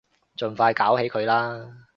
[0.35, 1.85] 盡快搞起佢啦